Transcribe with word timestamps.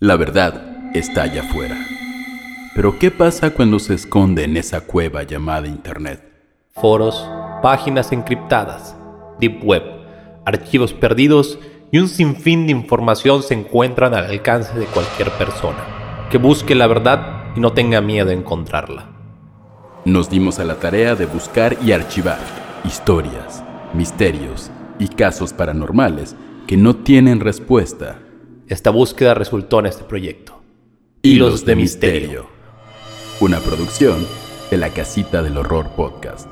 La 0.00 0.14
verdad 0.14 0.92
está 0.94 1.22
allá 1.22 1.42
afuera. 1.42 1.76
Pero 2.76 3.00
¿qué 3.00 3.10
pasa 3.10 3.50
cuando 3.50 3.80
se 3.80 3.94
esconde 3.94 4.44
en 4.44 4.56
esa 4.56 4.82
cueva 4.82 5.24
llamada 5.24 5.66
Internet? 5.66 6.22
Foros, 6.70 7.28
páginas 7.62 8.12
encriptadas, 8.12 8.94
deep 9.40 9.64
web, 9.64 9.82
archivos 10.46 10.92
perdidos 10.92 11.58
y 11.90 11.98
un 11.98 12.06
sinfín 12.06 12.66
de 12.66 12.72
información 12.72 13.42
se 13.42 13.54
encuentran 13.54 14.14
al 14.14 14.26
alcance 14.26 14.78
de 14.78 14.86
cualquier 14.86 15.32
persona 15.32 16.28
que 16.30 16.38
busque 16.38 16.76
la 16.76 16.86
verdad 16.86 17.46
y 17.56 17.60
no 17.60 17.72
tenga 17.72 18.00
miedo 18.00 18.30
a 18.30 18.34
encontrarla. 18.34 19.10
Nos 20.04 20.30
dimos 20.30 20.60
a 20.60 20.64
la 20.64 20.76
tarea 20.76 21.16
de 21.16 21.26
buscar 21.26 21.76
y 21.84 21.90
archivar 21.90 22.38
historias, 22.84 23.64
misterios 23.94 24.70
y 25.00 25.08
casos 25.08 25.52
paranormales 25.52 26.36
que 26.68 26.76
no 26.76 26.94
tienen 26.94 27.40
respuesta. 27.40 28.20
Esta 28.68 28.90
búsqueda 28.90 29.32
resultó 29.32 29.80
en 29.80 29.86
este 29.86 30.04
proyecto. 30.04 30.60
Hilos 31.22 31.64
de 31.64 31.74
Misterio. 31.74 32.46
Una 33.40 33.60
producción 33.60 34.26
de 34.70 34.76
la 34.76 34.90
Casita 34.90 35.42
del 35.42 35.56
Horror 35.56 35.88
Podcast. 35.96 36.46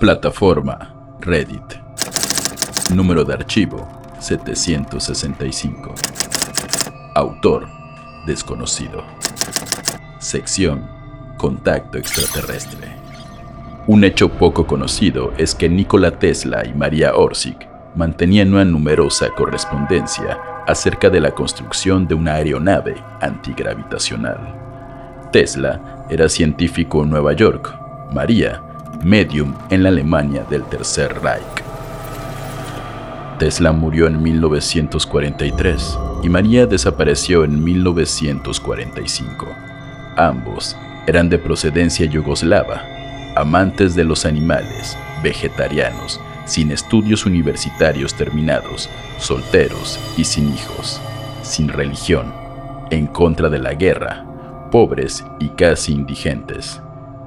Plataforma 0.00 1.18
Reddit. 1.20 1.74
Número 2.94 3.22
de 3.24 3.34
archivo 3.34 3.86
765. 4.18 5.94
Autor 7.14 7.68
desconocido. 8.26 9.04
Sección 10.20 10.88
Contacto 11.36 11.98
extraterrestre. 11.98 12.88
Un 13.86 14.04
hecho 14.04 14.30
poco 14.30 14.66
conocido 14.66 15.34
es 15.36 15.54
que 15.54 15.68
Nikola 15.68 16.18
Tesla 16.18 16.66
y 16.66 16.72
María 16.72 17.14
Orsic 17.14 17.68
mantenían 17.98 18.54
una 18.54 18.64
numerosa 18.64 19.30
correspondencia 19.30 20.38
acerca 20.68 21.10
de 21.10 21.20
la 21.20 21.32
construcción 21.32 22.06
de 22.06 22.14
una 22.14 22.34
aeronave 22.34 22.94
antigravitacional. 23.20 24.38
Tesla 25.32 26.06
era 26.08 26.28
científico 26.28 27.02
en 27.02 27.10
Nueva 27.10 27.32
York, 27.32 27.74
María, 28.12 28.62
medium 29.02 29.52
en 29.68 29.82
la 29.82 29.88
Alemania 29.88 30.44
del 30.48 30.62
Tercer 30.62 31.12
Reich. 31.20 31.42
Tesla 33.40 33.72
murió 33.72 34.06
en 34.06 34.22
1943 34.22 35.98
y 36.22 36.28
María 36.28 36.66
desapareció 36.66 37.42
en 37.42 37.64
1945. 37.64 39.48
Ambos 40.16 40.76
eran 41.08 41.28
de 41.28 41.38
procedencia 41.38 42.06
yugoslava, 42.06 42.80
amantes 43.34 43.96
de 43.96 44.04
los 44.04 44.24
animales, 44.24 44.96
vegetarianos, 45.20 46.20
sin 46.48 46.72
estudios 46.72 47.26
universitarios 47.26 48.14
terminados, 48.14 48.88
solteros 49.18 50.00
y 50.16 50.24
sin 50.24 50.52
hijos, 50.52 51.00
sin 51.42 51.68
religión, 51.68 52.32
en 52.90 53.06
contra 53.06 53.50
de 53.50 53.58
la 53.58 53.74
guerra, 53.74 54.24
pobres 54.70 55.24
y 55.38 55.50
casi 55.50 55.92
indigentes. 55.92 56.80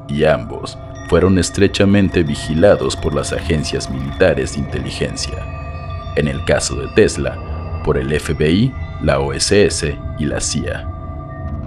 Y 0.08 0.26
ambos 0.26 0.78
fueron 1.08 1.38
estrechamente 1.38 2.24
vigilados 2.24 2.96
por 2.96 3.14
las 3.14 3.32
agencias 3.32 3.90
militares 3.90 4.54
de 4.54 4.60
inteligencia. 4.60 5.46
En 6.16 6.28
el 6.28 6.44
caso 6.46 6.76
de 6.76 6.88
Tesla, 6.96 7.38
por 7.86 7.98
el 7.98 8.20
FBI, 8.20 8.74
la 9.02 9.20
OSS 9.20 9.86
y 10.18 10.26
la 10.26 10.42
CIA. 10.42 10.88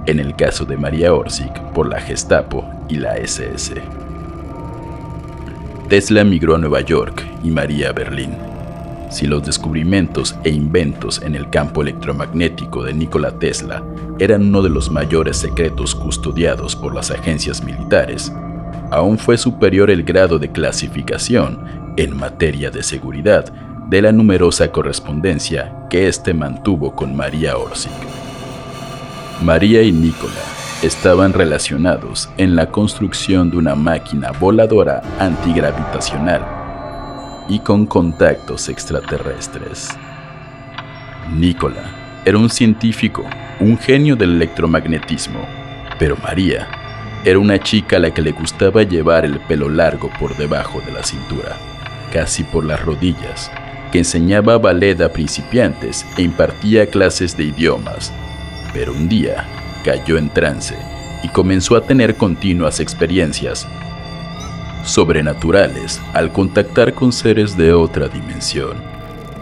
En 0.06 0.18
el 0.18 0.34
caso 0.34 0.64
de 0.64 0.76
María 0.76 1.14
Orsic, 1.14 1.52
por 1.72 1.88
la 1.88 2.00
Gestapo 2.00 2.68
y 2.88 2.96
la 2.96 3.16
SS. 3.16 4.03
Tesla 5.88 6.22
emigró 6.22 6.54
a 6.54 6.58
Nueva 6.58 6.80
York 6.80 7.22
y 7.42 7.50
María 7.50 7.90
a 7.90 7.92
Berlín. 7.92 8.34
Si 9.10 9.26
los 9.26 9.44
descubrimientos 9.44 10.34
e 10.42 10.48
inventos 10.48 11.20
en 11.22 11.34
el 11.34 11.50
campo 11.50 11.82
electromagnético 11.82 12.82
de 12.82 12.94
Nikola 12.94 13.38
Tesla 13.38 13.84
eran 14.18 14.42
uno 14.42 14.62
de 14.62 14.70
los 14.70 14.90
mayores 14.90 15.36
secretos 15.36 15.94
custodiados 15.94 16.74
por 16.74 16.94
las 16.94 17.10
agencias 17.10 17.62
militares, 17.62 18.32
aún 18.90 19.18
fue 19.18 19.36
superior 19.36 19.90
el 19.90 20.04
grado 20.04 20.38
de 20.38 20.50
clasificación 20.50 21.92
en 21.98 22.16
materia 22.16 22.70
de 22.70 22.82
seguridad 22.82 23.52
de 23.90 24.00
la 24.00 24.10
numerosa 24.10 24.72
correspondencia 24.72 25.86
que 25.90 26.08
éste 26.08 26.32
mantuvo 26.32 26.94
con 26.94 27.14
María 27.14 27.58
Orsic. 27.58 27.92
María 29.42 29.82
y 29.82 29.92
Nikola 29.92 30.63
estaban 30.84 31.32
relacionados 31.32 32.28
en 32.36 32.54
la 32.54 32.70
construcción 32.70 33.50
de 33.50 33.56
una 33.56 33.74
máquina 33.74 34.32
voladora 34.32 35.02
antigravitacional 35.18 36.44
y 37.48 37.58
con 37.60 37.86
contactos 37.86 38.68
extraterrestres. 38.68 39.88
Nikola 41.32 42.20
era 42.26 42.36
un 42.36 42.50
científico, 42.50 43.24
un 43.60 43.78
genio 43.78 44.14
del 44.14 44.34
electromagnetismo, 44.34 45.40
pero 45.98 46.18
María 46.18 46.68
era 47.24 47.38
una 47.38 47.58
chica 47.58 47.96
a 47.96 48.00
la 48.00 48.12
que 48.12 48.20
le 48.20 48.32
gustaba 48.32 48.82
llevar 48.82 49.24
el 49.24 49.40
pelo 49.40 49.70
largo 49.70 50.10
por 50.20 50.36
debajo 50.36 50.82
de 50.82 50.92
la 50.92 51.02
cintura, 51.02 51.56
casi 52.12 52.44
por 52.44 52.62
las 52.62 52.84
rodillas, 52.84 53.50
que 53.90 54.00
enseñaba 54.00 54.58
ballet 54.58 55.00
a 55.00 55.10
principiantes 55.10 56.04
e 56.18 56.22
impartía 56.22 56.86
clases 56.86 57.34
de 57.38 57.44
idiomas. 57.44 58.12
Pero 58.74 58.92
un 58.92 59.08
día 59.08 59.46
cayó 59.84 60.18
en 60.18 60.30
trance 60.30 60.76
y 61.22 61.28
comenzó 61.28 61.76
a 61.76 61.82
tener 61.82 62.16
continuas 62.16 62.80
experiencias 62.80 63.66
sobrenaturales 64.84 66.00
al 66.12 66.32
contactar 66.32 66.92
con 66.94 67.12
seres 67.12 67.56
de 67.56 67.72
otra 67.72 68.08
dimensión. 68.08 68.76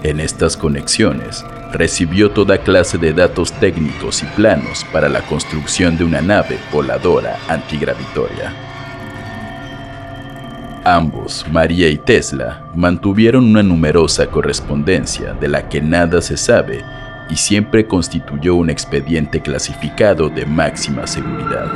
En 0.03 0.21
estas 0.21 0.57
conexiones, 0.57 1.45
recibió 1.73 2.31
toda 2.31 2.59
clase 2.59 2.99
de 2.99 3.13
datos 3.13 3.53
técnicos 3.53 4.23
y 4.23 4.27
planos 4.27 4.85
para 4.93 5.09
la 5.09 5.23
construcción 5.23 5.97
de 5.97 6.05
una 6.05 6.21
nave 6.21 6.59
voladora 6.73 7.39
antigravitoria. 7.49 8.53
Ambos, 10.85 11.47
María 11.51 11.89
y 11.89 11.97
Tesla, 11.97 12.65
mantuvieron 12.75 13.45
una 13.45 13.63
numerosa 13.63 14.27
correspondencia 14.27 15.33
de 15.35 15.49
la 15.49 15.69
que 15.69 15.81
nada 15.81 16.21
se 16.21 16.37
sabe 16.37 16.85
y 17.33 17.37
siempre 17.37 17.87
constituyó 17.87 18.57
un 18.57 18.69
expediente 18.69 19.41
clasificado 19.41 20.29
de 20.29 20.45
máxima 20.45 21.07
seguridad. 21.07 21.67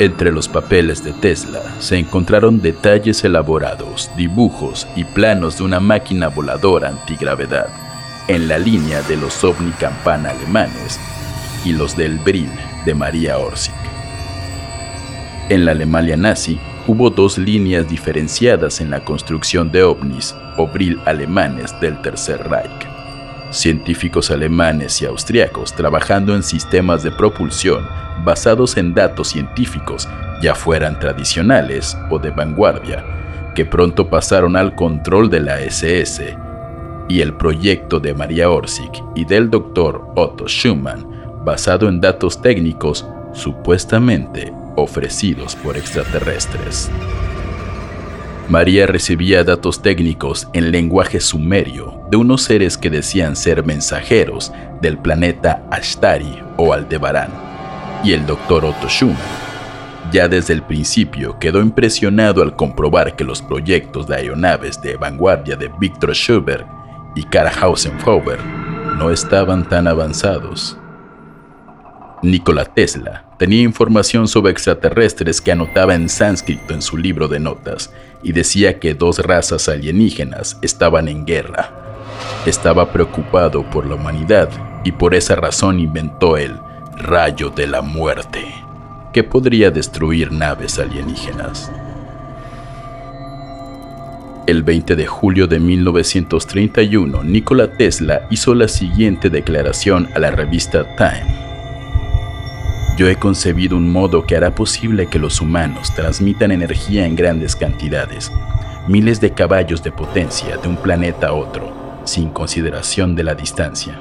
Entre 0.00 0.32
los 0.32 0.48
papeles 0.48 1.04
de 1.04 1.12
Tesla 1.12 1.60
se 1.78 1.96
encontraron 1.96 2.60
detalles 2.60 3.22
elaborados, 3.22 4.10
dibujos 4.16 4.88
y 4.96 5.04
planos 5.04 5.58
de 5.58 5.64
una 5.64 5.78
máquina 5.78 6.26
voladora 6.26 6.88
antigravedad, 6.88 7.68
en 8.26 8.48
la 8.48 8.58
línea 8.58 9.00
de 9.02 9.16
los 9.16 9.44
ovni 9.44 9.70
campana 9.72 10.30
alemanes 10.30 10.98
y 11.64 11.72
los 11.72 11.96
del 11.96 12.18
Brill 12.18 12.50
de 12.84 12.94
María 12.94 13.38
Orsic. 13.38 13.74
En 15.50 15.66
la 15.66 15.70
Alemania 15.70 16.16
nazi 16.16 16.58
hubo 16.88 17.10
dos 17.10 17.38
líneas 17.38 17.88
diferenciadas 17.88 18.80
en 18.80 18.90
la 18.90 19.04
construcción 19.04 19.70
de 19.70 19.84
ovnis 19.84 20.34
o 20.56 20.66
Brill 20.66 20.98
alemanes 21.04 21.78
del 21.80 22.02
Tercer 22.02 22.42
Reich 22.48 22.93
científicos 23.56 24.30
alemanes 24.30 25.00
y 25.02 25.06
austriacos 25.06 25.74
trabajando 25.74 26.34
en 26.34 26.42
sistemas 26.42 27.02
de 27.02 27.10
propulsión 27.10 27.86
basados 28.24 28.76
en 28.76 28.94
datos 28.94 29.28
científicos, 29.28 30.08
ya 30.40 30.54
fueran 30.54 30.98
tradicionales 30.98 31.96
o 32.10 32.18
de 32.18 32.30
vanguardia, 32.30 33.04
que 33.54 33.64
pronto 33.64 34.08
pasaron 34.08 34.56
al 34.56 34.74
control 34.74 35.30
de 35.30 35.40
la 35.40 35.60
SS, 35.60 36.36
y 37.08 37.20
el 37.20 37.34
proyecto 37.34 38.00
de 38.00 38.14
María 38.14 38.50
Orsic 38.50 39.02
y 39.14 39.24
del 39.24 39.50
doctor 39.50 40.06
Otto 40.16 40.46
Schumann, 40.46 41.06
basado 41.44 41.88
en 41.88 42.00
datos 42.00 42.40
técnicos 42.40 43.06
supuestamente 43.34 44.52
ofrecidos 44.76 45.54
por 45.56 45.76
extraterrestres. 45.76 46.90
María 48.48 48.86
recibía 48.86 49.42
datos 49.42 49.80
técnicos 49.80 50.48
en 50.52 50.70
lenguaje 50.70 51.18
sumerio 51.18 52.02
de 52.10 52.18
unos 52.18 52.42
seres 52.42 52.76
que 52.76 52.90
decían 52.90 53.36
ser 53.36 53.64
mensajeros 53.64 54.52
del 54.82 54.98
planeta 54.98 55.66
Ashtari 55.70 56.42
o 56.58 56.74
Aldebarán, 56.74 57.30
y 58.04 58.12
el 58.12 58.26
doctor 58.26 58.66
Otto 58.66 58.86
Schumann. 58.86 59.16
Ya 60.12 60.28
desde 60.28 60.52
el 60.52 60.62
principio 60.62 61.38
quedó 61.38 61.62
impresionado 61.62 62.42
al 62.42 62.54
comprobar 62.54 63.16
que 63.16 63.24
los 63.24 63.40
proyectos 63.40 64.06
de 64.06 64.16
aeronaves 64.16 64.80
de 64.82 64.96
vanguardia 64.96 65.56
de 65.56 65.70
Victor 65.80 66.12
Schubert 66.14 66.66
y 67.16 67.22
Karl 67.22 67.50
Hausenhofer 67.58 68.38
no 68.98 69.10
estaban 69.10 69.66
tan 69.66 69.88
avanzados. 69.88 70.76
Nikola 72.22 72.66
Tesla 72.66 73.24
tenía 73.38 73.62
información 73.62 74.28
sobre 74.28 74.52
extraterrestres 74.52 75.40
que 75.40 75.52
anotaba 75.52 75.94
en 75.94 76.08
sánscrito 76.08 76.74
en 76.74 76.82
su 76.82 76.96
libro 76.96 77.28
de 77.28 77.40
notas 77.40 77.92
y 78.22 78.32
decía 78.32 78.78
que 78.78 78.94
dos 78.94 79.18
razas 79.18 79.68
alienígenas 79.68 80.58
estaban 80.62 81.08
en 81.08 81.26
guerra. 81.26 81.70
Estaba 82.46 82.92
preocupado 82.92 83.68
por 83.70 83.86
la 83.86 83.96
humanidad 83.96 84.48
y 84.84 84.92
por 84.92 85.14
esa 85.14 85.34
razón 85.34 85.80
inventó 85.80 86.36
el 86.36 86.54
rayo 86.96 87.50
de 87.50 87.66
la 87.66 87.82
muerte, 87.82 88.46
que 89.12 89.24
podría 89.24 89.70
destruir 89.70 90.30
naves 90.32 90.78
alienígenas. 90.78 91.70
El 94.46 94.62
20 94.62 94.94
de 94.94 95.06
julio 95.06 95.46
de 95.46 95.58
1931, 95.58 97.24
Nikola 97.24 97.72
Tesla 97.72 98.26
hizo 98.30 98.54
la 98.54 98.68
siguiente 98.68 99.30
declaración 99.30 100.08
a 100.14 100.18
la 100.18 100.30
revista 100.30 100.84
Time. 100.96 101.53
Yo 102.96 103.08
he 103.08 103.16
concebido 103.16 103.76
un 103.76 103.90
modo 103.90 104.24
que 104.24 104.36
hará 104.36 104.54
posible 104.54 105.08
que 105.08 105.18
los 105.18 105.40
humanos 105.40 105.92
transmitan 105.96 106.52
energía 106.52 107.06
en 107.06 107.16
grandes 107.16 107.56
cantidades, 107.56 108.30
miles 108.86 109.20
de 109.20 109.32
caballos 109.32 109.82
de 109.82 109.90
potencia 109.90 110.56
de 110.58 110.68
un 110.68 110.76
planeta 110.76 111.28
a 111.28 111.32
otro, 111.32 111.72
sin 112.04 112.30
consideración 112.30 113.16
de 113.16 113.24
la 113.24 113.34
distancia. 113.34 114.00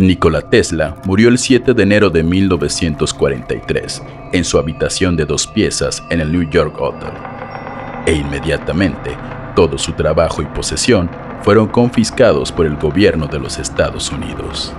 Nikola 0.00 0.42
Tesla 0.42 0.96
murió 1.04 1.28
el 1.28 1.38
7 1.38 1.72
de 1.72 1.82
enero 1.84 2.10
de 2.10 2.24
1943 2.24 4.02
en 4.32 4.44
su 4.44 4.58
habitación 4.58 5.14
de 5.14 5.24
dos 5.24 5.46
piezas 5.46 6.02
en 6.10 6.20
el 6.20 6.32
New 6.32 6.50
York 6.50 6.74
Hotel. 6.80 7.12
E 8.06 8.12
inmediatamente, 8.12 9.16
todo 9.54 9.78
su 9.78 9.92
trabajo 9.92 10.42
y 10.42 10.46
posesión 10.46 11.08
fueron 11.42 11.68
confiscados 11.68 12.50
por 12.50 12.66
el 12.66 12.76
gobierno 12.76 13.28
de 13.28 13.38
los 13.38 13.58
Estados 13.58 14.10
Unidos. 14.10 14.74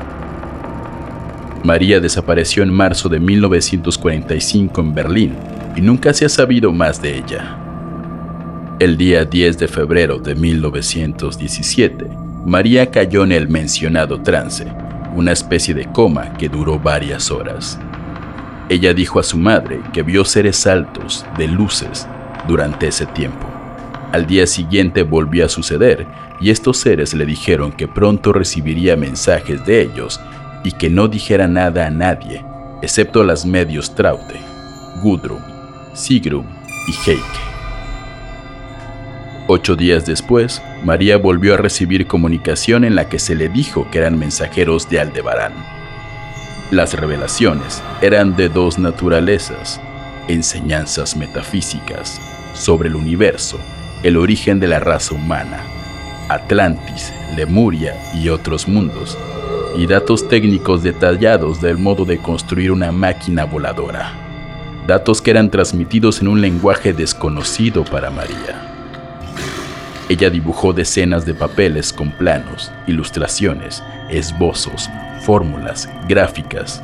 María 1.64 2.02
desapareció 2.02 2.62
en 2.62 2.74
marzo 2.74 3.08
de 3.08 3.22
1945 3.22 4.82
en 4.82 4.94
Berlín 4.94 5.36
y 5.78 5.82
nunca 5.82 6.14
se 6.14 6.26
ha 6.26 6.30
sabido 6.30 6.74
más 6.74 7.02
de 7.02 7.18
ella. 7.18 7.58
El 8.80 8.98
día 8.98 9.24
10 9.24 9.60
de 9.60 9.68
febrero 9.70 10.18
de 10.18 10.36
1917, 10.36 12.06
María 12.46 12.92
cayó 12.92 13.24
en 13.24 13.32
el 13.32 13.48
mencionado 13.48 14.22
trance, 14.22 14.68
una 15.16 15.32
especie 15.32 15.74
de 15.74 15.86
coma 15.86 16.34
que 16.34 16.50
duró 16.50 16.78
varias 16.78 17.32
horas. 17.32 17.80
Ella 18.68 18.94
dijo 18.94 19.22
a 19.22 19.24
su 19.24 19.38
madre 19.38 19.80
que 19.94 20.04
vio 20.04 20.26
seres 20.26 20.68
altos, 20.68 21.26
de 21.38 21.48
luces, 21.48 22.08
durante 22.46 22.88
ese 22.88 23.06
tiempo. 23.06 23.48
Al 24.12 24.28
día 24.28 24.48
siguiente 24.48 25.04
volvió 25.04 25.46
a 25.46 25.50
suceder 25.50 26.08
y 26.42 26.50
estos 26.50 26.78
seres 26.78 27.14
le 27.14 27.26
dijeron 27.26 27.72
que 27.72 27.88
pronto 27.88 28.34
recibiría 28.34 28.98
mensajes 28.98 29.66
de 29.66 29.82
ellos 29.82 30.20
y 30.64 30.72
que 30.72 30.90
no 30.90 31.08
dijera 31.08 31.48
nada 31.48 31.88
a 31.88 31.90
nadie, 31.90 32.44
excepto 32.82 33.24
las 33.24 33.46
medios 33.46 33.96
Traute, 33.96 34.40
Gudrun, 35.02 35.42
Sigrun 35.94 36.48
y 36.88 37.10
Heike. 37.10 37.54
Ocho 39.48 39.76
días 39.76 40.06
después, 40.06 40.62
María 40.86 41.18
volvió 41.18 41.56
a 41.56 41.58
recibir 41.58 42.08
comunicación 42.08 42.86
en 42.86 42.96
la 42.96 43.10
que 43.10 43.20
se 43.20 43.36
le 43.36 43.50
dijo 43.50 43.88
que 43.92 43.98
eran 43.98 44.18
mensajeros 44.18 44.90
de 44.90 45.02
Aldebarán. 45.02 45.54
Las 46.72 46.94
revelaciones 46.94 47.84
eran 48.02 48.38
de 48.38 48.48
dos 48.48 48.80
naturalezas, 48.80 49.82
enseñanzas 50.28 51.18
metafísicas 51.18 52.22
sobre 52.54 52.88
el 52.88 52.96
universo, 52.96 53.60
el 54.04 54.16
origen 54.18 54.60
de 54.60 54.68
la 54.68 54.80
raza 54.80 55.14
humana, 55.14 55.60
Atlantis, 56.30 57.14
Lemuria 57.36 57.96
y 58.16 58.30
otros 58.30 58.68
mundos, 58.68 59.18
y 59.76 59.88
datos 59.88 60.28
técnicos 60.28 60.84
detallados 60.84 61.62
del 61.62 61.78
modo 61.78 62.06
de 62.06 62.18
construir 62.18 62.72
una 62.72 62.92
máquina 62.92 63.46
voladora. 63.46 64.14
Datos 64.88 65.22
que 65.22 65.32
eran 65.32 65.50
transmitidos 65.50 66.22
en 66.22 66.28
un 66.28 66.42
lenguaje 66.42 66.94
desconocido 66.94 67.84
para 67.84 68.10
María. 68.10 68.70
Ella 70.10 70.30
dibujó 70.30 70.74
decenas 70.74 71.26
de 71.26 71.34
papeles 71.34 71.94
con 71.94 72.12
planos, 72.12 72.72
ilustraciones, 72.88 73.82
esbozos, 74.10 74.90
fórmulas, 75.22 75.90
gráficas, 76.08 76.84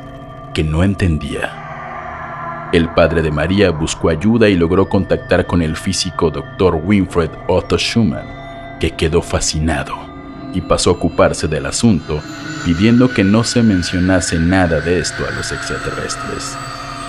que 0.54 0.64
no 0.64 0.82
entendía. 0.82 2.68
El 2.72 2.88
padre 2.90 3.20
de 3.22 3.30
María 3.30 3.70
buscó 3.70 4.08
ayuda 4.08 4.48
y 4.48 4.56
logró 4.56 4.88
contactar 4.88 5.46
con 5.46 5.60
el 5.60 5.76
físico 5.76 6.30
Dr. 6.30 6.80
Winfred 6.82 7.30
Otto 7.46 7.76
Schumann, 7.76 8.26
que 8.80 8.92
quedó 8.92 9.20
fascinado 9.20 10.09
y 10.54 10.60
pasó 10.60 10.90
a 10.90 10.92
ocuparse 10.94 11.48
del 11.48 11.66
asunto, 11.66 12.20
pidiendo 12.64 13.08
que 13.12 13.24
no 13.24 13.44
se 13.44 13.62
mencionase 13.62 14.38
nada 14.38 14.80
de 14.80 14.98
esto 14.98 15.26
a 15.26 15.30
los 15.32 15.52
extraterrestres. 15.52 16.56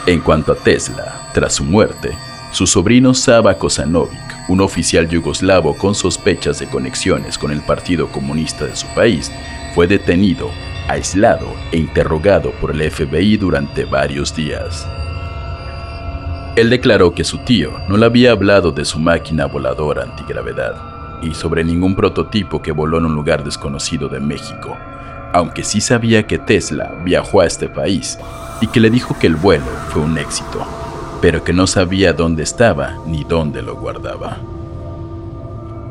En 0.06 0.20
cuanto 0.22 0.54
a 0.54 0.56
Tesla, 0.56 1.30
tras 1.34 1.54
su 1.54 1.64
muerte, 1.64 2.18
su 2.52 2.68
sobrino 2.68 3.14
Saba 3.14 3.56
Kosanovic, 3.56 4.50
un 4.50 4.62
oficial 4.62 5.08
yugoslavo 5.08 5.78
con 5.78 5.96
sospechas 5.96 6.60
de 6.60 6.68
conexiones 6.68 7.38
con 7.38 7.52
el 7.52 7.62
Partido 7.62 8.08
Comunista 8.08 8.66
de 8.66 8.76
su 8.76 8.88
país, 8.88 9.32
fue 9.74 9.88
detenido, 9.88 10.50
aislado 10.88 11.48
e 11.72 11.78
interrogado 11.78 12.52
por 12.60 12.72
el 12.72 12.92
FBI 12.92 13.38
durante 13.38 13.86
varios 13.86 14.36
días. 14.36 14.86
Él 16.58 16.70
declaró 16.70 17.14
que 17.14 17.24
su 17.24 17.38
tío 17.40 17.80
no 17.88 17.96
le 17.96 18.06
había 18.06 18.32
hablado 18.32 18.72
de 18.72 18.84
su 18.84 19.00
máquina 19.00 19.46
voladora 19.46 20.04
antigravedad 20.04 20.91
y 21.22 21.34
sobre 21.34 21.64
ningún 21.64 21.96
prototipo 21.96 22.62
que 22.62 22.72
voló 22.72 22.98
en 22.98 23.06
un 23.06 23.16
lugar 23.16 23.44
desconocido 23.44 24.10
de 24.10 24.20
México, 24.20 24.78
aunque 25.34 25.64
sí 25.64 25.82
sabía 25.82 26.28
que 26.28 26.38
Tesla 26.38 26.94
viajó 27.04 27.42
a 27.42 27.46
este 27.46 27.70
país 27.70 28.18
y 28.62 28.68
que 28.68 28.80
le 28.80 28.90
dijo 28.90 29.18
que 29.20 29.28
el 29.28 29.36
vuelo 29.36 29.66
fue 29.90 30.02
un 30.02 30.18
éxito, 30.18 30.66
pero 31.22 31.44
que 31.44 31.54
no 31.54 31.68
sabía 31.68 32.14
dónde 32.14 32.44
estaba 32.44 32.98
ni 33.06 33.24
dónde 33.24 33.62
lo 33.62 33.76
guardaba. 33.76 34.38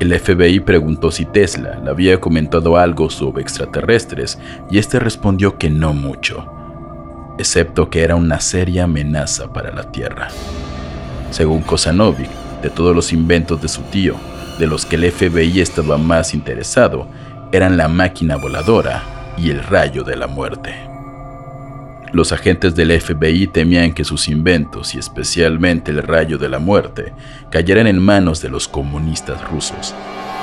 El 0.01 0.19
FBI 0.19 0.61
preguntó 0.61 1.11
si 1.11 1.27
Tesla 1.27 1.79
le 1.85 1.91
había 1.91 2.21
comentado 2.21 2.79
algo 2.79 3.11
sobre 3.11 3.43
extraterrestres 3.43 4.39
y 4.71 4.79
este 4.79 4.99
respondió 4.99 5.59
que 5.59 5.69
no 5.69 5.93
mucho, 5.93 6.47
excepto 7.39 7.91
que 7.91 8.03
era 8.03 8.17
una 8.17 8.41
seria 8.41 8.85
amenaza 8.85 9.53
para 9.53 9.71
la 9.73 9.91
Tierra. 9.93 10.29
Según 11.31 11.61
Kosanovic, 11.61 12.31
de 12.63 12.71
todos 12.71 12.95
los 12.95 13.13
inventos 13.13 13.61
de 13.61 13.69
su 13.69 13.83
tío, 13.83 14.15
de 14.61 14.67
los 14.67 14.87
que 14.87 14.97
el 14.97 15.11
FBI 15.11 15.61
estaba 15.61 15.99
más 15.99 16.35
interesado 16.35 17.09
eran 17.51 17.77
la 17.77 17.89
máquina 17.89 18.37
voladora 18.37 19.03
y 19.37 19.51
el 19.51 19.65
rayo 19.65 20.05
de 20.05 20.17
la 20.17 20.27
muerte. 20.27 20.75
Los 22.13 22.31
agentes 22.33 22.75
del 22.75 23.01
FBI 23.01 23.47
temían 23.47 23.95
que 23.95 24.05
sus 24.05 24.29
inventos 24.29 24.95
y 24.95 24.99
especialmente 24.99 25.91
el 25.93 26.03
rayo 26.03 26.37
de 26.37 26.49
la 26.49 26.59
muerte 26.59 27.13
cayeran 27.51 27.87
en 27.87 27.99
manos 27.99 28.43
de 28.43 28.51
los 28.51 28.69
comunistas 28.69 29.43
rusos. 29.49 29.95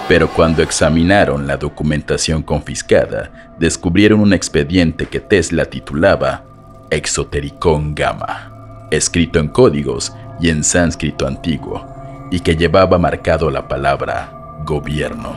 Pero 0.08 0.30
cuando 0.30 0.64
examinaron 0.64 1.46
la 1.46 1.58
documentación 1.58 2.42
confiscada, 2.42 3.54
descubrieron 3.60 4.20
un 4.22 4.34
expediente 4.34 5.06
que 5.06 5.20
Tesla 5.20 5.66
titulaba 5.66 6.44
Exotericón 6.90 7.94
Gamma, 7.94 8.88
escrito 8.90 9.40
en 9.40 9.50
códigos 9.50 10.14
y 10.40 10.50
en 10.50 10.64
sánscrito 10.64 11.28
antiguo, 11.28 11.97
y 12.32 12.40
que 12.42 12.56
llevaba 12.56 12.98
marcado 12.98 13.50
la 13.50 13.68
palabra 13.68 14.32
gobierno. 14.64 15.36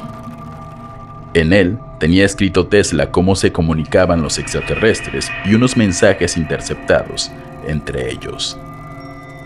En 1.34 1.52
él 1.52 1.78
tenía 1.98 2.24
escrito 2.24 2.66
Tesla 2.66 3.10
cómo 3.10 3.36
se 3.36 3.52
comunicaban 3.52 4.22
los 4.22 4.38
extraterrestres 4.38 5.30
y 5.44 5.54
unos 5.54 5.76
mensajes 5.76 6.36
interceptados 6.36 7.30
entre 7.66 8.10
ellos. 8.10 8.58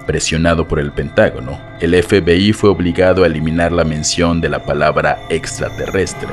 Presionado 0.07 0.69
por 0.69 0.79
el 0.79 0.93
Pentágono, 0.93 1.59
el 1.81 2.01
FBI 2.03 2.53
fue 2.53 2.71
obligado 2.71 3.25
a 3.25 3.27
eliminar 3.27 3.73
la 3.73 3.85
mención 3.85 4.41
de 4.41 4.51
la 4.51 4.65
palabra 4.65 5.19
extraterrestre 5.31 6.29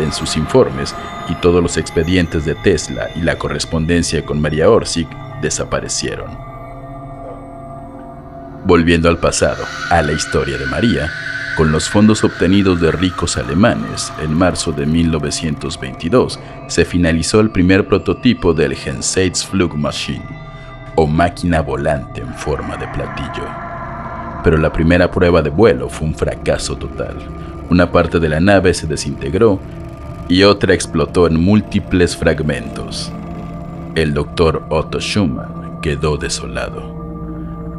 en 0.00 0.12
sus 0.12 0.36
informes 0.36 0.94
y 1.28 1.34
todos 1.36 1.62
los 1.62 1.76
expedientes 1.76 2.44
de 2.44 2.54
Tesla 2.56 3.08
y 3.14 3.20
la 3.20 3.38
correspondencia 3.38 4.24
con 4.24 4.40
María 4.40 4.68
Orsic 4.70 5.08
desaparecieron. 5.40 6.51
Volviendo 8.64 9.08
al 9.08 9.18
pasado, 9.18 9.64
a 9.90 10.02
la 10.02 10.12
historia 10.12 10.56
de 10.56 10.66
María, 10.66 11.10
con 11.56 11.72
los 11.72 11.88
fondos 11.88 12.22
obtenidos 12.22 12.80
de 12.80 12.92
ricos 12.92 13.36
alemanes, 13.36 14.12
en 14.22 14.32
marzo 14.32 14.70
de 14.70 14.86
1922 14.86 16.38
se 16.68 16.84
finalizó 16.84 17.40
el 17.40 17.50
primer 17.50 17.88
prototipo 17.88 18.54
del 18.54 18.76
Flugmaschine, 18.76 20.24
o 20.94 21.08
máquina 21.08 21.60
volante 21.60 22.20
en 22.20 22.32
forma 22.34 22.76
de 22.76 22.86
platillo. 22.86 23.46
Pero 24.44 24.56
la 24.58 24.72
primera 24.72 25.10
prueba 25.10 25.42
de 25.42 25.50
vuelo 25.50 25.88
fue 25.88 26.06
un 26.06 26.14
fracaso 26.14 26.76
total. 26.76 27.16
Una 27.68 27.90
parte 27.90 28.20
de 28.20 28.28
la 28.28 28.38
nave 28.38 28.74
se 28.74 28.86
desintegró 28.86 29.60
y 30.28 30.44
otra 30.44 30.72
explotó 30.72 31.26
en 31.26 31.40
múltiples 31.40 32.16
fragmentos. 32.16 33.12
El 33.96 34.14
doctor 34.14 34.64
Otto 34.70 35.00
Schumann 35.00 35.80
quedó 35.80 36.16
desolado. 36.16 37.01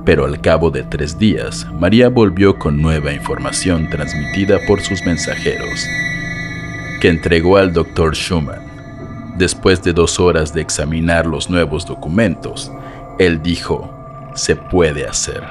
Pero 0.05 0.25
al 0.25 0.41
cabo 0.41 0.69
de 0.69 0.83
tres 0.83 1.17
días, 1.17 1.65
María 1.79 2.09
volvió 2.09 2.57
con 2.59 2.81
nueva 2.81 3.13
información 3.13 3.89
transmitida 3.89 4.59
por 4.67 4.81
sus 4.81 5.05
mensajeros, 5.05 5.85
que 6.99 7.09
entregó 7.09 7.57
al 7.57 7.71
doctor 7.71 8.15
Schumann. 8.15 8.61
Después 9.37 9.81
de 9.81 9.93
dos 9.93 10.19
horas 10.19 10.53
de 10.53 10.61
examinar 10.61 11.25
los 11.25 11.49
nuevos 11.49 11.85
documentos, 11.85 12.71
él 13.17 13.41
dijo, 13.41 13.89
se 14.35 14.55
puede 14.55 15.07
hacer. 15.07 15.43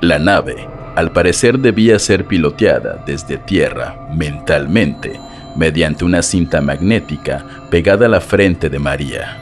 La 0.00 0.18
nave, 0.18 0.68
al 0.96 1.10
parecer, 1.12 1.58
debía 1.58 1.98
ser 1.98 2.26
piloteada 2.26 3.02
desde 3.06 3.36
tierra 3.38 3.96
mentalmente 4.14 5.18
mediante 5.56 6.04
una 6.04 6.22
cinta 6.22 6.60
magnética 6.60 7.44
pegada 7.70 8.06
a 8.06 8.08
la 8.08 8.20
frente 8.20 8.68
de 8.68 8.78
María. 8.78 9.38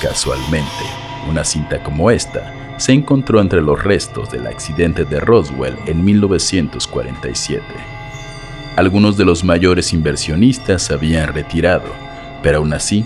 Casualmente, 0.00 1.09
una 1.30 1.44
cinta 1.44 1.82
como 1.82 2.10
esta 2.10 2.52
se 2.76 2.92
encontró 2.92 3.40
entre 3.40 3.62
los 3.62 3.82
restos 3.82 4.30
del 4.30 4.46
accidente 4.46 5.04
de 5.04 5.20
Roswell 5.20 5.76
en 5.86 6.04
1947. 6.04 7.62
Algunos 8.76 9.16
de 9.16 9.24
los 9.24 9.44
mayores 9.44 9.92
inversionistas 9.92 10.82
se 10.82 10.94
habían 10.94 11.32
retirado, 11.32 11.92
pero 12.42 12.58
aún 12.58 12.72
así, 12.72 13.04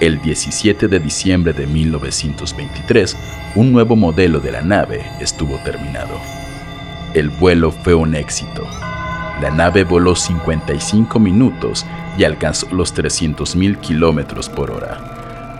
el 0.00 0.20
17 0.20 0.88
de 0.88 1.00
diciembre 1.00 1.52
de 1.52 1.66
1923, 1.66 3.16
un 3.54 3.72
nuevo 3.72 3.96
modelo 3.96 4.40
de 4.40 4.52
la 4.52 4.60
nave 4.60 5.04
estuvo 5.20 5.56
terminado. 5.58 6.20
El 7.14 7.30
vuelo 7.30 7.70
fue 7.70 7.94
un 7.94 8.14
éxito. 8.14 8.66
La 9.40 9.50
nave 9.50 9.84
voló 9.84 10.14
55 10.14 11.18
minutos 11.18 11.86
y 12.18 12.24
alcanzó 12.24 12.68
los 12.72 12.94
300.000 12.94 13.78
kilómetros 13.78 14.48
por 14.48 14.70
hora. 14.70 15.13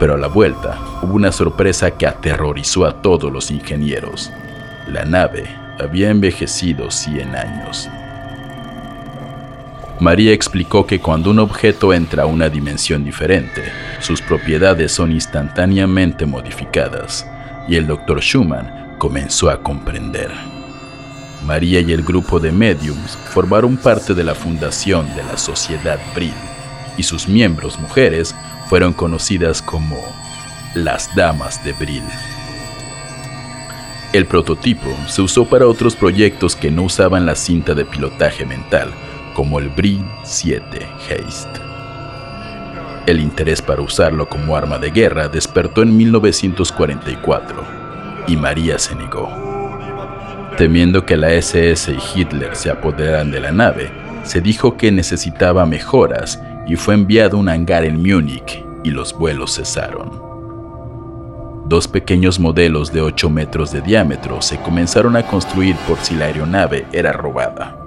Pero 0.05 0.17
a 0.17 0.19
la 0.19 0.29
vuelta 0.29 0.79
hubo 1.01 1.15
una 1.15 1.33
sorpresa 1.33 1.93
que 1.93 2.07
aterrorizó 2.07 2.85
a 2.85 3.01
todos 3.01 3.33
los 3.33 3.51
ingenieros. 3.51 4.31
La 4.87 5.07
nave 5.07 5.49
había 5.81 6.11
envejecido 6.11 6.91
100 6.91 7.35
años. 7.35 7.89
María 10.01 10.35
explicó 10.35 10.87
que 10.87 11.01
cuando 11.01 11.31
un 11.31 11.39
objeto 11.39 11.95
entra 11.95 12.25
a 12.25 12.27
una 12.27 12.51
dimensión 12.51 13.03
diferente, 13.03 13.63
sus 14.01 14.21
propiedades 14.21 14.93
son 14.93 15.11
instantáneamente 15.11 16.27
modificadas, 16.27 17.27
y 17.67 17.77
el 17.77 17.87
Dr. 17.87 18.21
Schumann 18.21 18.97
comenzó 18.99 19.49
a 19.49 19.63
comprender. 19.63 20.31
María 21.47 21.81
y 21.81 21.93
el 21.93 22.03
grupo 22.03 22.39
de 22.41 22.53
mediums 22.53 23.17
formaron 23.33 23.79
parte 23.79 24.13
de 24.13 24.25
la 24.25 24.35
fundación 24.35 25.07
de 25.17 25.25
la 25.25 25.39
Sociedad 25.39 25.99
Brill, 26.15 26.35
y 26.99 27.05
sus 27.05 27.27
miembros 27.27 27.79
mujeres 27.81 28.35
fueron 28.75 28.93
conocidas 28.93 29.63
como 29.63 29.97
las 30.75 31.15
Damas 31.15 31.65
de 31.65 31.73
Brill. 31.75 32.03
El 34.13 34.27
prototipo 34.27 34.93
se 35.07 35.23
usó 35.23 35.45
para 35.45 35.69
otros 35.69 35.95
proyectos 35.95 36.57
que 36.57 36.73
no 36.73 36.83
usaban 36.83 37.25
la 37.25 37.37
cinta 37.37 37.75
de 37.75 37.85
pilotaje 37.85 38.45
mental, 38.45 38.91
como 39.33 39.61
el 39.61 39.69
Brill 39.69 40.05
7 40.25 40.89
Haste. 41.03 41.61
El 43.07 43.21
interés 43.21 43.63
para 43.63 43.81
usarlo 43.81 44.29
como 44.29 44.57
arma 44.57 44.79
de 44.79 44.91
guerra 44.91 45.29
despertó 45.29 45.83
en 45.83 45.97
1944 45.97 47.57
y 48.27 48.37
María 48.37 48.81
se 48.81 48.97
negó. 48.97 49.31
Temiendo 50.59 51.07
que 51.07 51.17
la 51.17 51.33
SS 51.33 51.93
y 51.93 51.99
Hitler 52.21 52.57
se 52.57 52.71
apoderaran 52.71 53.31
de 53.31 53.39
la 53.39 53.53
nave, 53.53 53.93
se 54.25 54.41
dijo 54.41 54.77
que 54.77 54.91
necesitaba 54.91 55.65
mejoras 55.65 56.43
y 56.67 56.75
fue 56.75 56.95
enviado 56.95 57.37
a 57.37 57.41
un 57.41 57.49
hangar 57.49 57.85
en 57.85 58.03
Múnich 58.03 58.64
y 58.85 58.91
los 58.91 59.17
vuelos 59.19 59.57
cesaron. 59.57 60.35
Dos 61.67 61.89
pequeños 61.89 62.39
modelos 62.39 62.93
de 62.93 63.01
8 63.01 63.31
metros 63.31 63.73
de 63.73 63.81
diámetro 63.81 64.43
se 64.43 64.59
comenzaron 64.59 65.17
a 65.17 65.27
construir 65.27 65.75
por 65.89 65.99
si 65.99 66.15
la 66.15 66.27
aeronave 66.27 66.87
era 66.93 67.13
robada. 67.13 67.81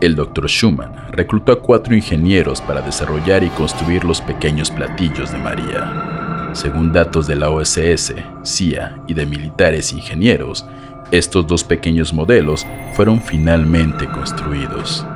El 0.00 0.14
Dr. 0.16 0.48
Schumann 0.48 0.94
reclutó 1.10 1.52
a 1.52 1.60
cuatro 1.60 1.94
ingenieros 1.94 2.60
para 2.60 2.82
desarrollar 2.82 3.44
y 3.44 3.50
construir 3.50 4.04
los 4.04 4.20
pequeños 4.20 4.70
platillos 4.70 5.30
de 5.32 5.38
María. 5.38 6.50
Según 6.54 6.92
datos 6.92 7.26
de 7.26 7.36
la 7.36 7.50
OSS, 7.50 8.14
CIA 8.44 9.02
y 9.06 9.14
de 9.14 9.26
militares 9.26 9.92
ingenieros, 9.92 10.64
estos 11.10 11.46
dos 11.46 11.62
pequeños 11.62 12.12
modelos 12.12 12.66
fueron 12.94 13.20
finalmente 13.20 14.06
construidos. 14.06 15.06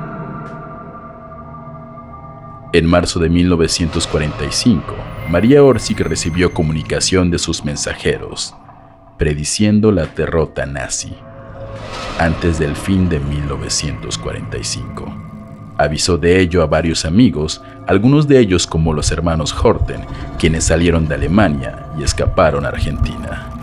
En 2.73 2.85
marzo 2.85 3.19
de 3.19 3.29
1945, 3.29 4.93
María 5.29 5.63
Orsic 5.63 6.01
recibió 6.01 6.53
comunicación 6.53 7.31
de 7.31 7.39
sus 7.39 7.63
mensajeros, 7.63 8.53
prediciendo 9.17 9.93
la 9.93 10.05
derrota 10.05 10.65
nazi 10.65 11.15
antes 12.19 12.59
del 12.59 12.75
fin 12.75 13.07
de 13.07 13.21
1945. 13.21 15.15
Avisó 15.77 16.17
de 16.17 16.41
ello 16.41 16.61
a 16.61 16.65
varios 16.65 17.05
amigos, 17.05 17.61
algunos 17.85 18.27
de 18.27 18.39
ellos 18.39 18.67
como 18.67 18.93
los 18.93 19.11
hermanos 19.11 19.55
Horten, 19.63 20.01
quienes 20.37 20.65
salieron 20.65 21.07
de 21.07 21.15
Alemania 21.15 21.85
y 21.97 22.03
escaparon 22.03 22.65
a 22.65 22.69
Argentina. 22.69 23.53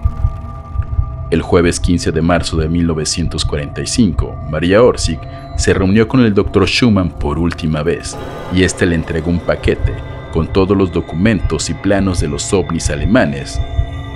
El 1.31 1.43
jueves 1.43 1.81
15 1.81 2.13
de 2.13 2.23
marzo 2.23 2.57
de 2.57 2.69
1945, 2.69 4.37
María 4.49 4.83
Orsic 4.83 5.21
se 5.57 5.75
reunió 5.75 6.09
con 6.09 6.21
el 6.21 6.35
Dr. 6.35 6.67
Schumann 6.67 7.11
por 7.11 7.39
última 7.39 7.83
vez 7.83 8.17
y 8.55 8.63
este 8.63 8.87
le 8.87 8.95
entregó 8.95 9.31
un 9.31 9.41
paquete 9.41 9.95
con 10.33 10.49
todos 10.53 10.77
los 10.77 10.93
documentos 10.93 11.71
y 11.71 11.75
planos 11.75 12.21
de 12.21 12.29
los 12.29 12.53
ovnis 12.53 12.91
alemanes 12.91 13.61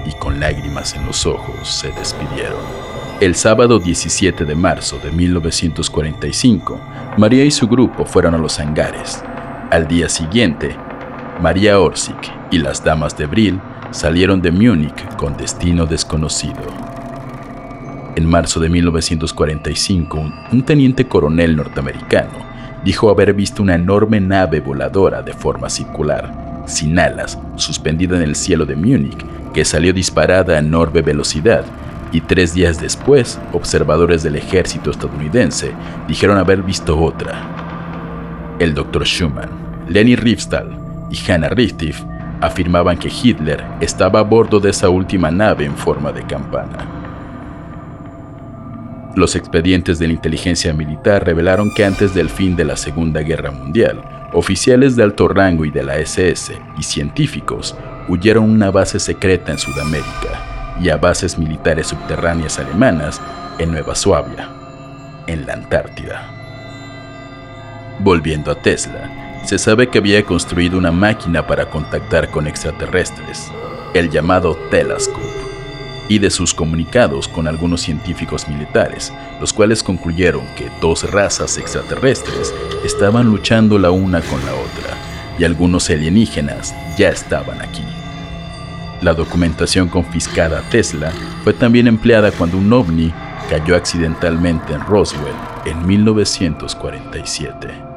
y 0.04 0.12
con 0.18 0.40
lágrimas 0.40 0.95
en 0.95 1.07
los 1.07 1.26
ojos 1.26 1.68
se 1.68 1.92
despidieron. 1.92 2.59
El 3.21 3.35
sábado 3.35 3.78
17 3.78 4.45
de 4.45 4.54
marzo 4.54 4.99
de 5.02 5.11
1945, 5.11 6.80
María 7.16 7.45
y 7.45 7.50
su 7.50 7.66
grupo 7.66 8.04
fueron 8.04 8.35
a 8.35 8.38
los 8.38 8.59
hangares. 8.59 9.23
Al 9.71 9.88
día 9.88 10.09
siguiente, 10.09 10.76
María 11.40 11.78
Orsic 11.80 12.33
y 12.50 12.59
las 12.59 12.83
damas 12.83 13.16
de 13.16 13.26
Brill 13.26 13.61
salieron 13.90 14.40
de 14.40 14.50
Múnich 14.52 15.16
con 15.16 15.37
destino 15.37 15.87
desconocido. 15.87 16.98
En 18.17 18.27
marzo 18.27 18.61
de 18.61 18.69
1945, 18.69 20.33
un 20.53 20.62
teniente 20.62 21.07
coronel 21.07 21.57
norteamericano 21.57 22.47
dijo 22.85 23.11
haber 23.11 23.35
visto 23.35 23.62
una 23.62 23.75
enorme 23.75 24.21
nave 24.21 24.61
voladora 24.61 25.23
de 25.23 25.33
forma 25.33 25.69
circular, 25.69 26.65
sin 26.67 26.99
alas, 26.99 27.38
suspendida 27.57 28.17
en 28.17 28.23
el 28.23 28.35
cielo 28.35 28.67
de 28.67 28.77
Múnich, 28.77 29.25
que 29.53 29.65
salió 29.65 29.93
disparada 29.93 30.55
a 30.55 30.59
enorme 30.59 31.03
velocidad 31.03 31.65
y 32.12 32.23
tres 32.23 32.55
días 32.55 32.81
después, 32.81 33.38
observadores 33.53 34.23
del 34.23 34.37
ejército 34.37 34.91
estadounidense 34.91 35.73
dijeron 36.07 36.38
haber 36.38 36.62
visto 36.62 36.99
otra. 36.99 38.57
El 38.59 38.75
Dr. 38.75 39.05
Schumann, 39.05 39.50
Leni 39.88 40.17
Riefstahl 40.17 40.77
y 41.11 41.31
Hannah 41.31 41.50
Richthofen 41.50 42.09
afirmaban 42.41 42.97
que 42.99 43.09
Hitler 43.11 43.65
estaba 43.81 44.21
a 44.21 44.23
bordo 44.23 44.61
de 44.61 44.71
esa 44.71 44.88
última 44.88 45.31
nave 45.31 45.65
en 45.65 45.77
forma 45.77 46.12
de 46.12 46.23
campana. 46.23 46.98
Los 49.18 49.34
expedientes 49.34 49.98
de 49.98 50.06
la 50.06 50.12
inteligencia 50.12 50.72
militar 50.72 51.26
revelaron 51.26 51.75
que 51.75 51.84
antes 51.84 52.14
del 52.14 52.30
fin 52.30 52.54
de 52.54 52.64
la 52.64 52.76
Segunda 52.76 53.20
Guerra 53.20 53.50
Mundial, 53.50 54.00
oficiales 54.32 54.94
de 54.94 55.02
alto 55.02 55.26
rango 55.26 55.64
y 55.64 55.72
de 55.72 55.82
la 55.82 55.96
SS 55.96 56.56
y 56.78 56.82
científicos 56.84 57.75
huyeron 58.06 58.44
a 58.44 58.46
una 58.46 58.70
base 58.70 59.00
secreta 59.00 59.50
en 59.50 59.58
Sudamérica 59.58 60.76
y 60.80 60.90
a 60.90 60.98
bases 60.98 61.37
militares 61.37 61.88
subterráneas 61.88 62.60
alemanas 62.60 63.20
en 63.58 63.72
Nueva 63.72 63.96
Suabia, 63.96 64.50
en 65.26 65.46
la 65.46 65.54
Antártida. 65.54 66.30
Volviendo 67.98 68.52
a 68.52 68.62
Tesla, 68.62 69.42
se 69.44 69.58
sabe 69.58 69.88
que 69.88 69.98
había 69.98 70.22
construido 70.22 70.78
una 70.78 70.92
máquina 70.92 71.44
para 71.44 71.68
contactar 71.68 72.30
con 72.30 72.46
extraterrestres, 72.46 73.50
el 73.94 74.10
llamado 74.10 74.54
Telescope, 74.70 75.48
y 76.09 76.19
de 76.19 76.31
sus 76.31 76.55
comunicados 76.55 77.29
con 77.29 77.47
algunos 77.47 77.83
científicos 77.83 78.49
militares, 78.49 79.12
los 79.41 79.53
cuales 79.53 79.83
concluyeron 79.83 80.43
que 80.57 80.71
dos 80.81 81.11
razas 81.11 81.59
extraterrestres 81.59 82.55
estaban 82.85 83.27
luchando 83.27 83.79
la 83.79 83.91
una 83.91 84.21
con 84.23 84.45
la 84.45 84.55
otra, 84.55 84.97
y 85.38 85.45
algunos 85.45 85.88
alienígenas 85.91 86.75
ya 86.97 87.11
estaban 87.11 87.61
aquí. 87.61 87.85
La 89.00 89.15
documentación 89.15 89.88
confiscada 89.88 90.59
a 90.59 90.71
Tesla 90.71 91.12
fue 91.45 91.53
también 91.53 91.87
empleada 91.87 92.33
cuando 92.33 92.59
un 92.59 92.73
ovni 92.73 93.12
cayó 93.49 93.77
accidentalmente 93.77 94.73
en 94.73 94.81
Roswell 94.81 95.37
en 95.65 95.87
1947. 95.87 97.88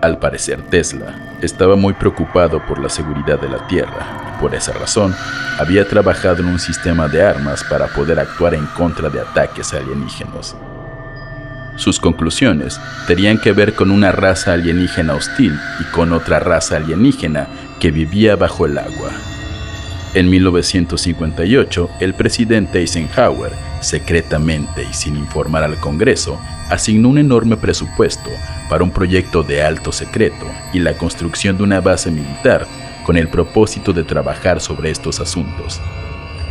Al 0.00 0.20
parecer 0.20 0.62
Tesla 0.62 1.38
estaba 1.42 1.74
muy 1.74 1.92
preocupado 1.92 2.64
por 2.64 2.78
la 2.78 2.88
seguridad 2.88 3.40
de 3.40 3.48
la 3.48 3.66
Tierra 3.66 4.36
y 4.36 4.40
por 4.40 4.54
esa 4.54 4.72
razón 4.72 5.12
había 5.58 5.88
trabajado 5.88 6.40
en 6.40 6.46
un 6.46 6.60
sistema 6.60 7.08
de 7.08 7.20
armas 7.20 7.64
para 7.64 7.88
poder 7.88 8.20
actuar 8.20 8.54
en 8.54 8.64
contra 8.66 9.10
de 9.10 9.20
ataques 9.20 9.74
alienígenos. 9.74 10.56
Sus 11.74 11.98
conclusiones 11.98 12.80
tenían 13.08 13.38
que 13.38 13.52
ver 13.52 13.74
con 13.74 13.90
una 13.90 14.12
raza 14.12 14.52
alienígena 14.52 15.14
hostil 15.14 15.58
y 15.80 15.84
con 15.90 16.12
otra 16.12 16.38
raza 16.38 16.76
alienígena 16.76 17.48
que 17.80 17.90
vivía 17.90 18.36
bajo 18.36 18.66
el 18.66 18.78
agua. 18.78 19.10
En 20.14 20.30
1958, 20.30 21.90
el 22.00 22.14
presidente 22.14 22.78
Eisenhower, 22.78 23.52
secretamente 23.80 24.86
y 24.88 24.94
sin 24.94 25.16
informar 25.16 25.64
al 25.64 25.78
Congreso, 25.78 26.40
asignó 26.70 27.10
un 27.10 27.18
enorme 27.18 27.58
presupuesto 27.58 28.30
para 28.70 28.84
un 28.84 28.90
proyecto 28.90 29.42
de 29.42 29.62
alto 29.62 29.92
secreto 29.92 30.46
y 30.72 30.78
la 30.78 30.94
construcción 30.94 31.58
de 31.58 31.62
una 31.62 31.80
base 31.80 32.10
militar 32.10 32.66
con 33.04 33.18
el 33.18 33.28
propósito 33.28 33.92
de 33.92 34.02
trabajar 34.02 34.60
sobre 34.60 34.90
estos 34.90 35.20
asuntos. 35.20 35.80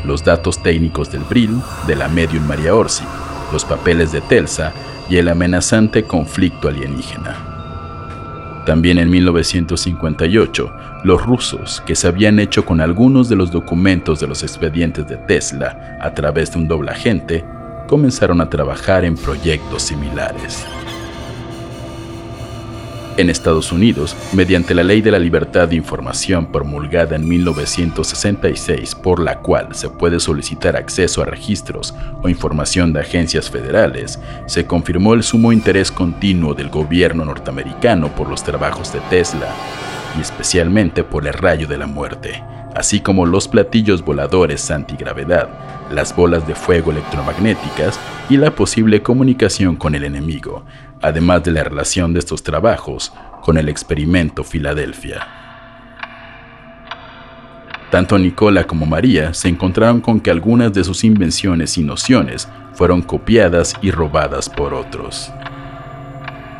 Los 0.06 0.24
datos 0.24 0.62
técnicos 0.62 1.12
del 1.12 1.24
Brill, 1.24 1.60
de 1.88 1.96
la 1.96 2.08
medium 2.08 2.46
María 2.46 2.76
Orsi, 2.76 3.04
los 3.52 3.66
papeles 3.66 4.12
de 4.12 4.22
Telsa 4.22 4.72
y 5.10 5.18
el 5.18 5.30
amenazante 5.30 6.04
conflicto 6.04 6.68
alienígena. 6.68 8.64
También 8.68 8.98
en 8.98 9.10
1958, 9.10 10.72
los 11.08 11.26
rusos, 11.26 11.82
que 11.86 11.96
se 11.96 12.06
habían 12.08 12.38
hecho 12.38 12.66
con 12.66 12.82
algunos 12.82 13.30
de 13.30 13.38
los 13.38 13.50
documentos 13.50 14.20
de 14.20 14.28
los 14.28 14.44
expedientes 14.44 15.08
de 15.08 15.16
Tesla 15.16 15.98
a 16.02 16.14
través 16.14 16.52
de 16.52 16.60
un 16.60 16.68
doble 16.68 16.92
agente, 16.92 17.46
comenzaron 17.88 18.42
a 18.42 18.50
trabajar 18.50 19.06
en 19.06 19.16
proyectos 19.16 19.84
similares. 19.84 20.66
En 23.16 23.30
Estados 23.30 23.72
Unidos, 23.72 24.18
mediante 24.34 24.76
la 24.76 24.84
Ley 24.84 25.02
de 25.02 25.12
la 25.12 25.18
Libertad 25.18 25.70
de 25.70 25.78
Información 25.78 26.52
promulgada 26.52 27.16
en 27.16 27.26
1966, 27.26 28.94
por 28.94 29.22
la 29.22 29.40
cual 29.40 29.74
se 29.76 29.90
puede 29.90 30.20
solicitar 30.20 30.76
acceso 30.76 31.22
a 31.22 31.26
registros 31.26 31.96
o 32.22 32.28
información 32.28 32.92
de 32.92 33.00
agencias 33.00 33.50
federales, 33.50 34.20
se 34.46 34.68
confirmó 34.68 35.14
el 35.14 35.24
sumo 35.24 35.54
interés 35.54 35.90
continuo 35.90 36.54
del 36.54 36.68
gobierno 36.68 37.24
norteamericano 37.24 38.14
por 38.14 38.30
los 38.30 38.44
trabajos 38.44 38.92
de 38.92 39.00
Tesla, 39.10 39.48
y 40.18 40.22
especialmente 40.22 41.04
por 41.04 41.28
el 41.28 41.34
rayo 41.34 41.68
de 41.68 41.78
la 41.78 41.88
muerte, 41.88 42.44
así 42.76 43.00
como 43.00 43.26
los 43.26 43.48
platillos 43.48 44.04
voladores 44.04 44.70
antigravedad, 44.72 45.50
las 45.92 46.16
bolas 46.16 46.48
de 46.48 46.56
fuego 46.56 46.92
electromagnéticas 46.92 48.00
y 48.30 48.38
la 48.38 48.52
posible 48.52 49.02
comunicación 49.02 49.76
con 49.76 49.96
el 49.96 50.04
enemigo, 50.04 50.66
además 51.02 51.44
de 51.44 51.52
la 51.52 51.64
relación 51.64 52.14
de 52.14 52.20
estos 52.20 52.44
trabajos 52.44 53.14
con 53.42 53.58
el 53.58 53.70
experimento 53.70 54.44
Filadelfia. 54.44 55.28
Tanto 57.90 58.18
Nicola 58.20 58.66
como 58.66 58.86
María 58.86 59.34
se 59.34 59.48
encontraron 59.48 60.02
con 60.02 60.20
que 60.20 60.30
algunas 60.30 60.74
de 60.74 60.84
sus 60.84 61.06
invenciones 61.06 61.78
y 61.78 61.84
nociones 61.84 62.50
fueron 62.74 63.02
copiadas 63.02 63.74
y 63.82 63.92
robadas 63.92 64.50
por 64.50 64.74
otros. 64.74 65.32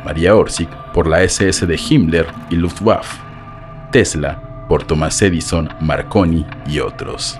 María 0.04 0.34
Orsic 0.34 0.70
por 0.94 1.06
la 1.06 1.22
SS 1.22 1.66
de 1.66 1.78
Himmler 1.78 2.26
y 2.48 2.56
Luftwaffe, 2.56 3.27
Tesla 3.90 4.66
por 4.68 4.84
Thomas 4.84 5.20
Edison, 5.22 5.68
Marconi 5.80 6.44
y 6.66 6.80
otros. 6.80 7.38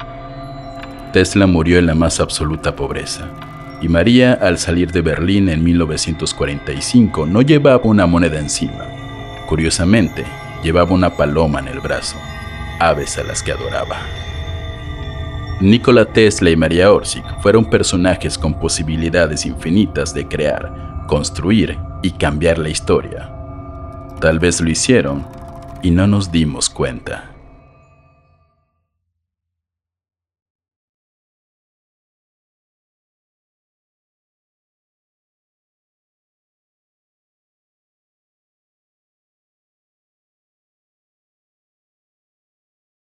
Tesla 1.13 1.47
murió 1.47 1.79
en 1.79 1.87
la 1.87 1.95
más 1.95 2.21
absoluta 2.21 2.75
pobreza 2.75 3.29
y 3.81 3.89
María 3.89 4.33
al 4.33 4.59
salir 4.59 4.91
de 4.91 5.03
Berlín 5.03 5.49
en 5.49 5.63
1945 5.63 7.27
no 7.27 7.43
llevaba 7.43 7.81
una 7.85 8.07
moneda 8.07 8.39
encima. 8.39 8.85
Curiosamente, 9.47 10.25
llevaba 10.63 10.93
una 10.93 11.17
paloma 11.17 11.61
en 11.61 11.69
el 11.69 11.81
brazo, 11.81 12.17
aves 12.81 13.19
a 13.19 13.25
las 13.25 13.43
que 13.43 13.53
adoraba. 13.53 13.97
Nikola 15.61 16.05
Tesla 16.05 16.51
y 16.51 16.57
María 16.57 16.93
Orsic 16.93 17.25
fueron 17.41 17.65
personajes 17.65 18.39
con 18.39 18.55
posibilidades 18.55 19.45
infinitas 19.45 20.15
de 20.15 20.27
crear, 20.27 21.05
construir 21.07 21.79
y 22.03 22.13
cambiar 22.13 22.59
la 22.59 22.69
historia. 22.69 23.31
Tal 24.21 24.39
vez 24.39 24.61
lo 24.61 24.71
hicieron 24.71 25.25
y 25.83 25.91
no 25.91 26.07
nos 26.07 26.33
dimos 26.33 26.69
cuenta. 26.69 27.38